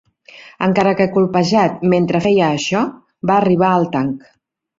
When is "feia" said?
2.27-2.49